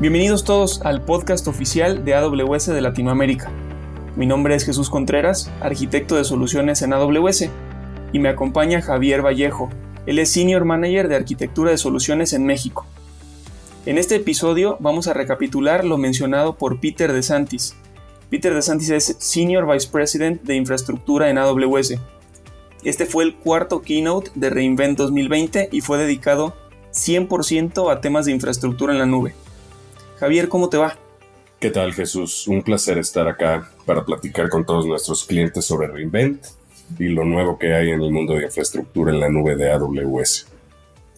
[0.00, 3.50] Bienvenidos todos al podcast oficial de AWS de Latinoamérica.
[4.16, 7.50] Mi nombre es Jesús Contreras, arquitecto de soluciones en AWS,
[8.10, 9.68] y me acompaña Javier Vallejo.
[10.06, 12.86] Él es Senior Manager de Arquitectura de Soluciones en México.
[13.84, 17.76] En este episodio vamos a recapitular lo mencionado por Peter DeSantis.
[18.30, 21.96] Peter DeSantis es Senior Vice President de Infraestructura en AWS.
[22.84, 26.56] Este fue el cuarto keynote de Reinvent 2020 y fue dedicado
[26.94, 29.34] 100% a temas de infraestructura en la nube.
[30.20, 30.98] Javier, ¿cómo te va?
[31.58, 32.46] ¿Qué tal Jesús?
[32.46, 36.44] Un placer estar acá para platicar con todos nuestros clientes sobre Reinvent
[36.98, 40.46] y lo nuevo que hay en el mundo de infraestructura en la nube de AWS.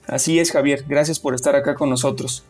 [0.06, 2.45] Así es Javier, gracias por estar acá con nosotros.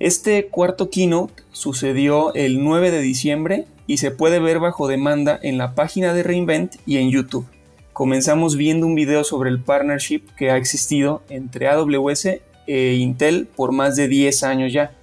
[0.00, 5.56] Este cuarto keynote sucedió el 9 de diciembre y se puede ver bajo demanda en
[5.56, 7.46] la página de Reinvent y en YouTube.
[7.92, 12.26] Comenzamos viendo un video sobre el partnership que ha existido entre AWS
[12.66, 14.96] e Intel por más de 10 años ya.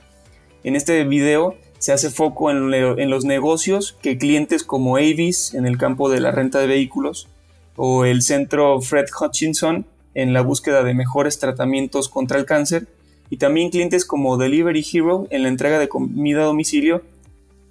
[0.63, 5.77] En este video se hace foco en, los negocios que clientes como Avis en el
[5.77, 7.29] campo de la renta de vehículos
[7.77, 12.87] o el centro Fred Hutchinson en la búsqueda de mejores tratamientos contra el cáncer
[13.29, 17.03] y también clientes como Delivery Hero en la entrega de comida a domicilio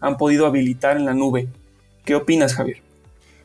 [0.01, 1.49] han podido habilitar en la nube.
[2.07, 2.81] ¿Qué opinas, Javier?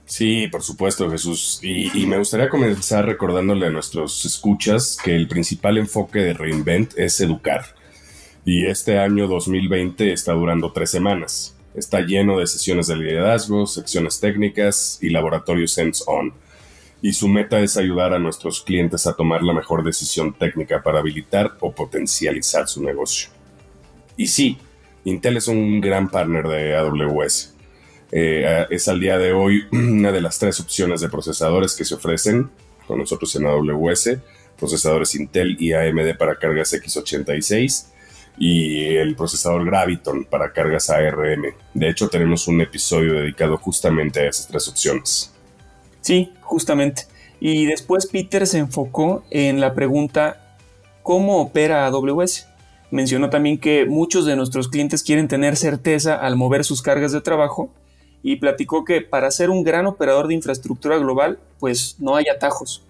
[0.06, 1.60] Sí, por supuesto, Jesús.
[1.64, 6.94] Y, y, me gustaría comenzar recordándole a nuestros escuchas que el principal enfoque de Reinvent
[6.98, 7.76] es educar
[8.46, 11.56] y este año 2020 está durando tres semanas.
[11.76, 16.34] Está lleno de sesiones de liderazgo, secciones técnicas y laboratorios hands-on.
[17.02, 21.00] Y su meta es ayudar a nuestros clientes a tomar la mejor decisión técnica para
[21.00, 23.30] habilitar o potencializar su negocio.
[24.18, 24.58] Y sí,
[25.06, 27.56] Intel es un gran partner de AWS.
[28.12, 31.96] Eh, es al día de hoy una de las tres opciones de procesadores que se
[31.96, 32.52] ofrecen
[32.88, 34.18] con nosotros en AWS,
[34.60, 37.93] procesadores Intel y AMD para cargas x86
[38.38, 41.54] y el procesador Graviton para cargas ARM.
[41.74, 45.34] De hecho, tenemos un episodio dedicado justamente a esas tres opciones.
[46.02, 47.04] Sí, justamente.
[47.40, 50.58] Y después Peter se enfocó en la pregunta
[51.04, 52.48] ¿cómo opera AWS?
[52.90, 57.22] Mencionó también que muchos de nuestros clientes quieren tener certeza al mover sus cargas de
[57.22, 57.70] trabajo
[58.24, 62.84] y platicó que para ser un gran operador de infraestructura global, pues no hay atajos.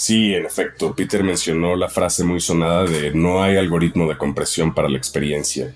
[0.00, 4.72] Sí, en efecto, Peter mencionó la frase muy sonada de no hay algoritmo de compresión
[4.72, 5.74] para la experiencia.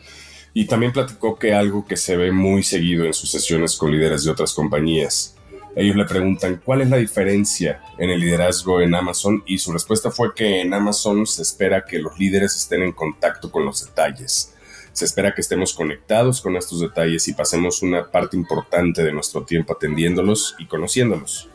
[0.54, 4.24] Y también platicó que algo que se ve muy seguido en sus sesiones con líderes
[4.24, 5.36] de otras compañías.
[5.76, 10.10] Ellos le preguntan cuál es la diferencia en el liderazgo en Amazon y su respuesta
[10.10, 14.54] fue que en Amazon se espera que los líderes estén en contacto con los detalles.
[14.94, 19.44] Se espera que estemos conectados con estos detalles y pasemos una parte importante de nuestro
[19.44, 21.50] tiempo atendiéndolos y conociéndolos.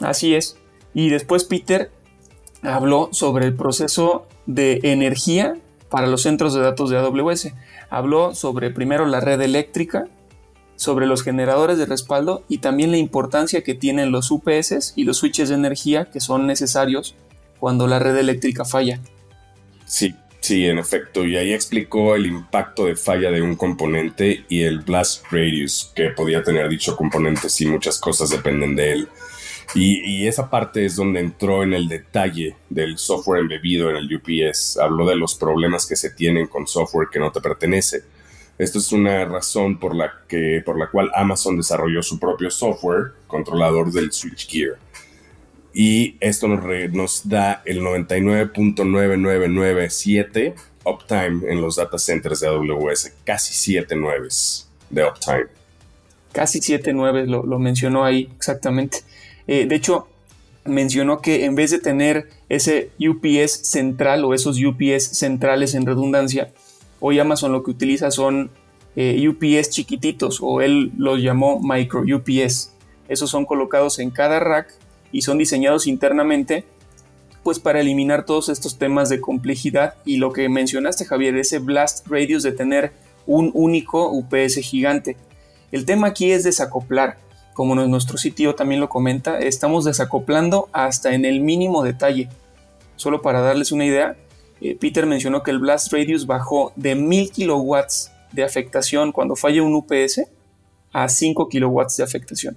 [0.00, 0.58] Así es.
[0.94, 1.92] Y después Peter
[2.62, 5.56] habló sobre el proceso de energía
[5.88, 7.52] para los centros de datos de AWS.
[7.90, 10.06] Habló sobre primero la red eléctrica,
[10.76, 15.18] sobre los generadores de respaldo y también la importancia que tienen los UPS y los
[15.18, 17.14] switches de energía que son necesarios
[17.58, 19.00] cuando la red eléctrica falla.
[19.86, 21.24] Sí, sí, en efecto.
[21.24, 26.10] Y ahí explicó el impacto de falla de un componente y el blast radius que
[26.10, 29.08] podía tener dicho componente si muchas cosas dependen de él.
[29.74, 34.78] Y, esa parte es donde entró en el detalle del software embebido en el UPS.
[34.78, 38.04] Habló de los problemas que se tienen con software que no te pertenece.
[38.56, 43.12] Esto es una razón por la, que, por la cual Amazon desarrolló su propio software
[43.26, 44.78] controlador del switchgear.
[45.74, 53.12] Y esto nos, nos da el 99.9997 uptime en los data centers de AWS.
[53.24, 55.48] Casi 7 nueves de uptime.
[56.32, 59.04] Casi 7 nueves, lo mencionó ahí exactamente.
[59.48, 60.06] Eh, de hecho,
[60.64, 66.52] mencionó que en vez de tener ese UPS central o esos UPS centrales en redundancia,
[67.00, 68.50] hoy Amazon lo que utiliza son
[68.94, 72.72] eh, UPS chiquititos o él los llamó micro UPS.
[73.08, 74.72] Esos son colocados en cada rack
[75.10, 76.64] y son diseñados internamente
[77.42, 82.06] pues para eliminar todos estos temas de complejidad y lo que mencionaste Javier, ese blast
[82.06, 82.92] radius de tener
[83.26, 85.16] un único UPS gigante.
[85.72, 87.16] El tema aquí es desacoplar
[87.58, 92.28] como nuestro sitio también lo comenta, estamos desacoplando hasta en el mínimo detalle.
[92.94, 94.16] Solo para darles una idea,
[94.60, 99.64] eh, Peter mencionó que el blast radius bajó de 1000 kilowatts de afectación cuando falla
[99.64, 100.28] un UPS
[100.92, 102.56] a 5 kilowatts de afectación.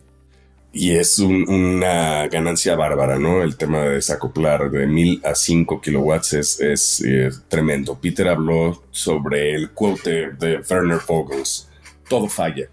[0.72, 3.42] Y es una ganancia bárbara, ¿no?
[3.42, 7.98] El tema de desacoplar de 1000 a 5 kilowatts es, eh, tremendo.
[8.00, 11.70] Peter habló sobre el quote de Werner Vogels.
[12.08, 12.70] Todo falla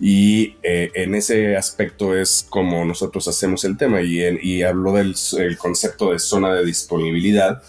[0.00, 5.14] y eh, en ese aspecto es como nosotros hacemos el tema y, habló del
[5.58, 7.62] concepto de zona de disponibilidad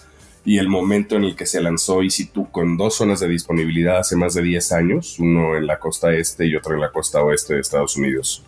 [0.46, 4.16] y el momento en el que se lanzó EC2 con dos zonas de disponibilidad hace
[4.16, 7.54] más de 10 años, uno en la costa este y otro en la costa oeste
[7.54, 8.44] de Estados Unidos.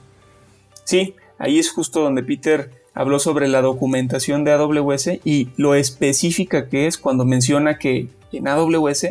[0.84, 6.70] Sí, ahí es justo donde Peter habló sobre la documentación de AWS y lo específica
[6.70, 9.08] que es cuando menciona que en AWS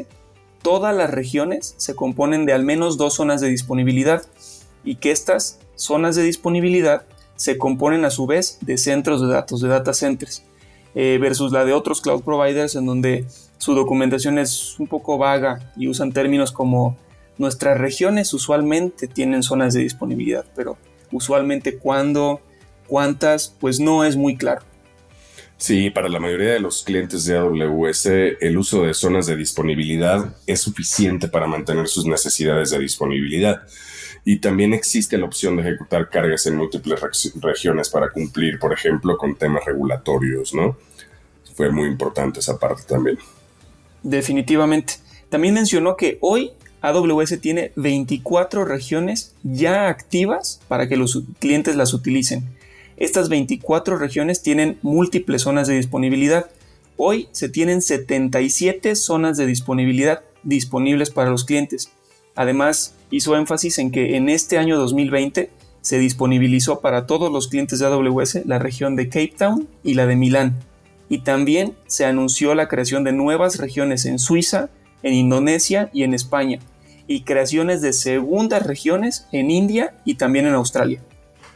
[0.62, 4.22] todas las regiones se componen de al menos dos zonas de disponibilidad
[4.84, 7.04] y que estas zonas de disponibilidad
[7.36, 10.44] se componen a su vez de centros de datos, de data centers.
[10.96, 13.24] Eh, versus la de otros cloud providers en donde
[13.58, 16.96] su documentación es un poco vaga y usan términos como
[17.36, 20.78] nuestras regiones usualmente tienen zonas de disponibilidad, pero
[21.10, 22.40] usualmente cuándo,
[22.86, 24.62] cuántas, pues no es muy claro.
[25.56, 28.06] Sí, para la mayoría de los clientes de AWS,
[28.40, 33.62] el uso de zonas de disponibilidad es suficiente para mantener sus necesidades de disponibilidad.
[34.24, 37.00] Y también existe la opción de ejecutar cargas en múltiples
[37.40, 40.76] regiones para cumplir, por ejemplo, con temas regulatorios, ¿no?
[41.54, 43.18] Fue muy importante esa parte también.
[44.02, 44.94] Definitivamente.
[45.28, 51.94] También mencionó que hoy AWS tiene 24 regiones ya activas para que los clientes las
[51.94, 52.44] utilicen.
[52.96, 56.50] Estas 24 regiones tienen múltiples zonas de disponibilidad.
[56.96, 61.90] Hoy se tienen 77 zonas de disponibilidad disponibles para los clientes.
[62.36, 65.50] Además, hizo énfasis en que en este año 2020
[65.82, 70.06] se disponibilizó para todos los clientes de AWS la región de Cape Town y la
[70.06, 70.56] de Milán.
[71.08, 74.68] Y también se anunció la creación de nuevas regiones en Suiza,
[75.04, 76.58] en Indonesia y en España,
[77.06, 81.00] y creaciones de segundas regiones en India y también en Australia.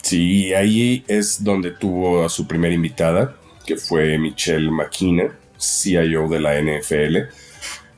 [0.02, 3.34] Sí, ahí es donde tuvo a su primera invitada,
[3.66, 7.47] que fue Michelle McKenna, CIO de la NFL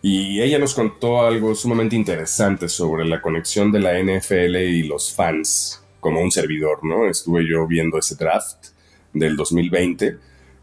[0.03, 5.13] y ella nos contó algo sumamente interesante sobre la conexión de la NFL y los
[5.13, 7.07] fans como un servidor, ¿no?
[7.07, 8.69] Estuve yo viendo ese draft
[9.13, 10.17] del 2020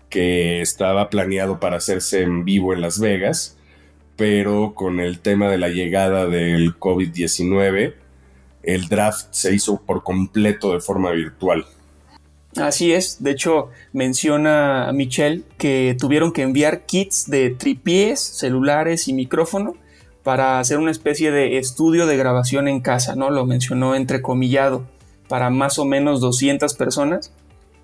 [0.10, 3.58] que estaba planeado para hacerse en vivo en Las Vegas,
[4.16, 7.94] pero con el tema de la llegada del COVID-19,
[8.64, 11.66] el draft se hizo por completo de forma virtual.
[12.60, 19.14] Así es, de hecho menciona Michelle que tuvieron que enviar kits de tripiés, celulares y
[19.14, 19.76] micrófono
[20.24, 23.30] para hacer una especie de estudio de grabación en casa, ¿no?
[23.30, 24.86] Lo mencionó entrecomillado
[25.28, 27.32] para más o menos 200 personas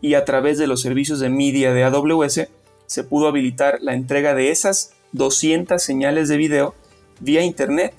[0.01, 2.47] y a través de los servicios de media de AWS
[2.87, 6.73] se pudo habilitar la entrega de esas 200 señales de video
[7.19, 7.93] vía internet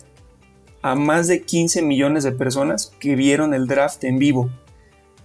[0.83, 4.51] a más de 15 millones de personas que vieron el draft en vivo.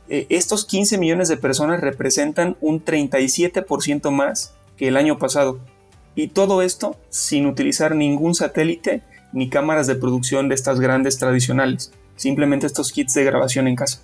[0.10, 5.60] Eh, estos 15 millones de personas representan un 37% más que el año pasado.
[6.16, 11.92] Y todo esto sin utilizar ningún satélite ni cámaras de producción de estas grandes tradicionales.
[12.16, 14.02] Simplemente estos kits de grabación en casa.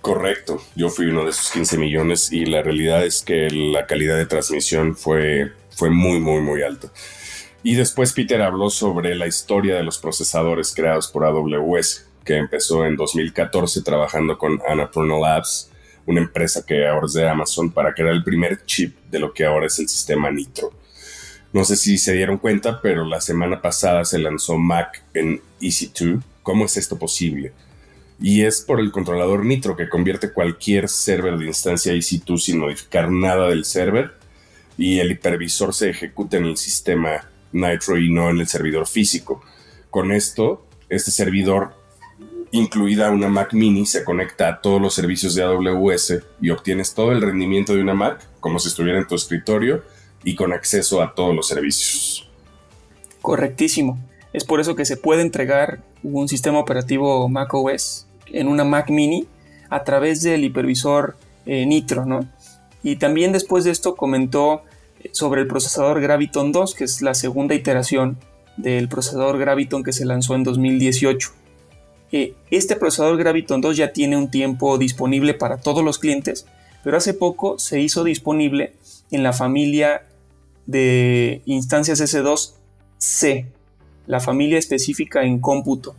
[0.00, 4.16] Correcto, yo fui uno de esos 15 millones y la realidad es que la calidad
[4.16, 6.88] de transmisión fue, fue muy, muy, muy alta.
[7.62, 12.96] Y después Peter habló sobre la historia de los procesadores creados por AWS empezó en
[12.96, 15.70] 2014 trabajando con Annapurna Labs,
[16.06, 19.44] una empresa que ahora es de Amazon, para crear el primer chip de lo que
[19.44, 20.72] ahora es el sistema Nitro.
[21.52, 26.22] No sé si se dieron cuenta, pero la semana pasada se lanzó Mac en EC2.
[26.42, 27.52] ¿Cómo es esto posible?
[28.20, 33.10] Y es por el controlador Nitro que convierte cualquier server de instancia EC2 sin modificar
[33.10, 34.12] nada del server
[34.76, 39.42] y el hipervisor se ejecuta en el sistema Nitro y no en el servidor físico.
[39.90, 41.74] Con esto, este servidor
[42.52, 47.12] incluida una Mac mini, se conecta a todos los servicios de AWS y obtienes todo
[47.12, 49.82] el rendimiento de una Mac como si estuviera en tu escritorio
[50.24, 52.28] y con acceso a todos los servicios.
[53.22, 53.98] Correctísimo.
[54.32, 58.90] Es por eso que se puede entregar un sistema operativo Mac OS en una Mac
[58.90, 59.26] mini
[59.70, 62.28] a través del hipervisor eh, Nitro, ¿no?
[62.82, 64.62] Y también después de esto comentó
[65.12, 68.18] sobre el procesador Graviton 2, que es la segunda iteración
[68.56, 71.32] del procesador Graviton que se lanzó en 2018
[72.10, 76.46] este procesador Graviton 2 ya tiene un tiempo disponible para todos los clientes,
[76.82, 78.74] pero hace poco se hizo disponible
[79.10, 80.06] en la familia
[80.66, 83.46] de instancias S2C,
[84.06, 85.94] la familia específica en cómputo.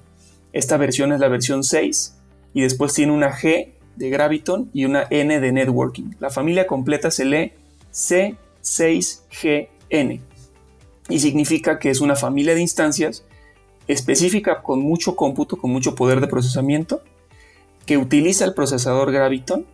[0.51, 2.15] Esta versión es la versión 6
[2.53, 6.11] y después tiene una G de Graviton y una N de networking.
[6.19, 7.53] La familia completa se lee
[7.91, 10.21] C6GN
[11.09, 13.25] y significa que es una familia de instancias
[13.89, 17.01] específica con mucho cómputo, con mucho poder de procesamiento,
[17.87, 19.65] que utiliza el procesador Graviton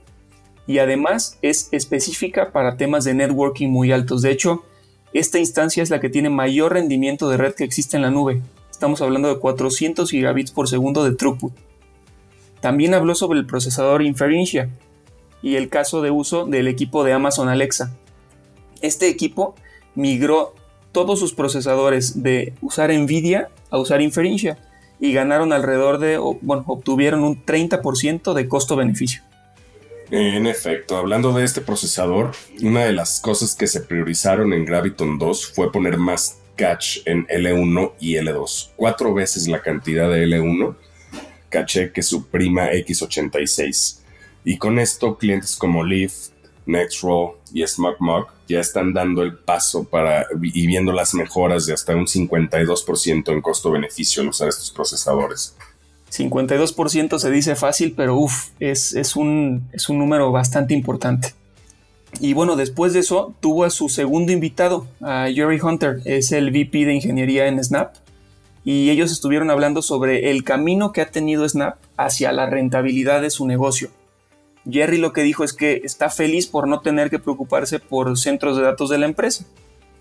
[0.66, 4.22] y además es específica para temas de networking muy altos.
[4.22, 4.64] De hecho,
[5.12, 8.42] esta instancia es la que tiene mayor rendimiento de red que existe en la nube.
[8.72, 11.54] Estamos hablando de 400 gigabits por segundo de throughput.
[12.62, 14.70] También habló sobre el procesador Inferentia
[15.42, 17.94] y el caso de uso del equipo de Amazon Alexa.
[18.82, 19.56] Este equipo
[19.94, 20.56] migró
[20.96, 24.58] todos sus procesadores de usar Nvidia a usar Inferentia
[24.98, 29.22] y ganaron alrededor de, bueno, obtuvieron un 30% de costo-beneficio.
[30.10, 32.32] En efecto, hablando de este procesador,
[32.64, 37.28] una de las cosas que se priorizaron en Graviton 2 fue poner más cache en
[37.28, 40.78] L1 y L2, cuatro veces la cantidad de L1
[41.50, 44.00] caché que su prima X86.
[44.46, 46.30] Y con esto, clientes como Leaf,
[46.66, 51.96] Nextroll y SmugMug ya están dando el paso para y viendo las mejoras de hasta
[51.96, 55.56] un 52% en costo-beneficio en usar estos procesadores.
[56.12, 61.34] 52% se dice fácil, pero uff, es, es, un, es un número bastante importante.
[62.20, 66.50] Y bueno, después de eso tuvo a su segundo invitado, a Jerry Hunter, es el
[66.50, 67.96] VP de ingeniería en Snap.
[68.64, 73.30] Y ellos estuvieron hablando sobre el camino que ha tenido Snap hacia la rentabilidad de
[73.30, 73.90] su negocio.
[74.70, 78.58] Jerry lo que dijo es que está feliz por no tener que preocuparse por centros
[78.58, 79.46] de datos de la empresa.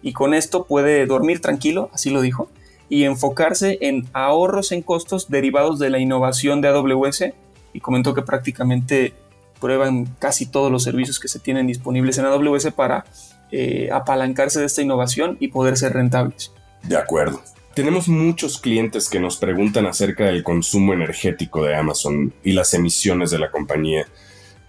[0.02, 2.50] Y con esto puede dormir tranquilo, así lo dijo,
[2.88, 7.24] y enfocarse en ahorros en costos derivados de la innovación de AWS.
[7.72, 9.14] Y comentó que prácticamente
[9.60, 13.04] prueban casi todos los servicios que se tienen disponibles en AWS para
[13.50, 16.52] eh, apalancarse de esta innovación y poder ser rentables.
[16.82, 17.42] De acuerdo.
[17.74, 23.30] Tenemos muchos clientes que nos preguntan acerca del consumo energético de Amazon y las emisiones
[23.30, 24.06] de la compañía.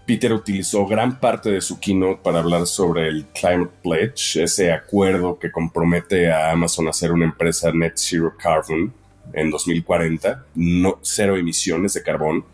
[0.05, 5.39] Peter utilizó gran parte de su keynote para hablar sobre el Climate Pledge, ese acuerdo
[5.39, 8.93] que compromete a Amazon a ser una empresa net zero carbon
[9.33, 12.45] en 2040, no, cero emisiones de carbón,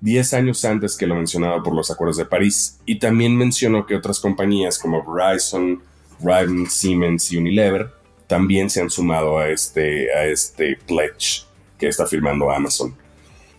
[0.00, 3.94] 10 años antes que lo mencionaba por los acuerdos de París, y también mencionó que
[3.94, 5.80] otras compañías como Verizon,
[6.20, 7.90] Riven, Siemens y Unilever
[8.26, 11.44] también se han sumado a este, a este pledge
[11.78, 12.96] que está firmando Amazon.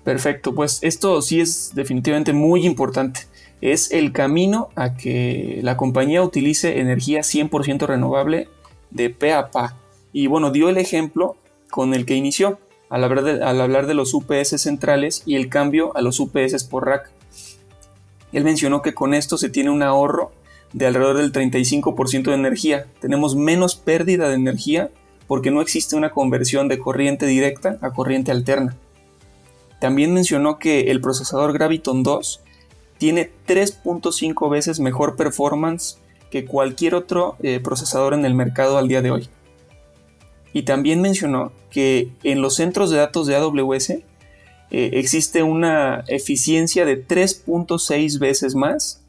[0.06, 3.22] Perfecto, pues esto sí es definitivamente muy importante.
[3.60, 8.48] Es el camino a que la compañía utilice energía 100% renovable
[8.92, 9.50] de pe a.
[10.14, 11.38] Y bueno, dio el ejemplo
[11.72, 15.50] con el que inició al hablar, de, al hablar de los UPS centrales y el
[15.50, 17.10] cambio a los UPS por rack.
[18.32, 20.34] Él mencionó que con esto se tiene un ahorro
[20.72, 22.86] de alrededor del 35% de energía.
[23.02, 24.92] Tenemos menos pérdida de energía
[25.26, 28.78] porque no existe una conversión de corriente directa a corriente alterna.
[29.86, 32.42] También mencionó que el procesador Graviton 2
[32.98, 36.00] tiene 3.5 veces mejor performance
[36.32, 39.30] que cualquier otro eh, procesador en el mercado al día de hoy.
[40.54, 44.04] Y también mencionó que en los centros de datos de AWS eh,
[44.72, 49.04] existe una eficiencia de 3.6 veces más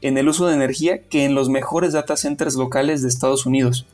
[0.00, 3.84] en el uso de energía que en los mejores data centers locales de Estados Unidos.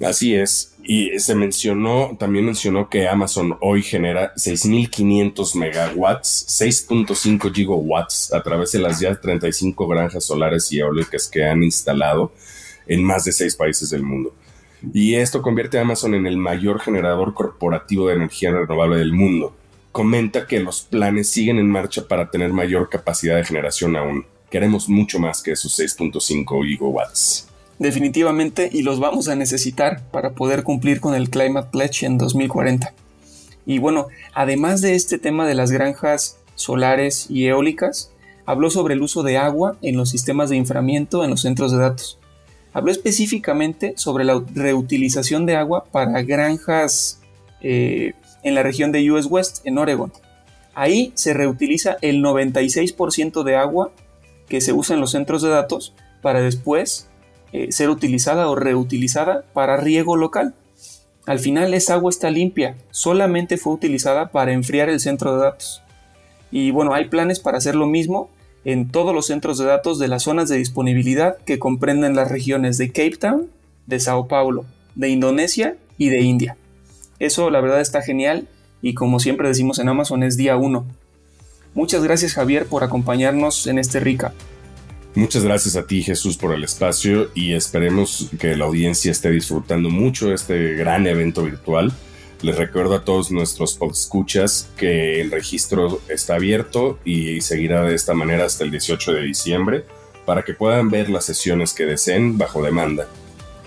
[0.00, 0.74] Así es.
[0.82, 8.72] Y se mencionó, también mencionó que Amazon hoy genera 6.500 megawatts, 6.5 gigawatts a través
[8.72, 12.32] de las ya 35 granjas solares y eólicas que han instalado
[12.86, 14.34] en más de seis países del mundo.
[14.92, 19.54] Y esto convierte a Amazon en el mayor generador corporativo de energía renovable del mundo.
[19.92, 24.26] Comenta que los planes siguen en marcha para tener mayor capacidad de generación aún.
[24.50, 27.51] Queremos mucho más que esos 6.5 gigawatts
[27.82, 32.94] definitivamente y los vamos a necesitar para poder cumplir con el Climate Pledge en 2040.
[33.66, 38.12] Y bueno, además de este tema de las granjas solares y eólicas,
[38.46, 41.78] habló sobre el uso de agua en los sistemas de inframiento en los centros de
[41.78, 42.18] datos.
[42.72, 47.20] Habló específicamente sobre la reutilización de agua para granjas
[47.60, 50.12] eh, en la región de US West, en Oregon.
[50.74, 53.92] Ahí se reutiliza el 96% de agua
[54.48, 57.08] que se usa en los centros de datos para después
[57.52, 60.54] eh, ser utilizada o reutilizada para riego local.
[61.26, 65.82] Al final esa agua está limpia, solamente fue utilizada para enfriar el centro de datos.
[66.50, 68.28] Y bueno, hay planes para hacer lo mismo
[68.64, 72.78] en todos los centros de datos de las zonas de disponibilidad que comprenden las regiones
[72.78, 73.50] de Cape Town,
[73.86, 76.56] de Sao Paulo, de Indonesia y de India.
[77.18, 78.48] Eso la verdad está genial
[78.80, 80.84] y como siempre decimos en Amazon es día 1.
[81.74, 84.32] Muchas gracias Javier por acompañarnos en este RICA.
[85.14, 89.90] Muchas gracias a ti Jesús por el espacio y esperemos que la audiencia esté disfrutando
[89.90, 91.92] mucho este gran evento virtual.
[92.40, 98.14] Les recuerdo a todos nuestros escuchas que el registro está abierto y seguirá de esta
[98.14, 99.84] manera hasta el 18 de diciembre
[100.24, 103.06] para que puedan ver las sesiones que deseen bajo demanda.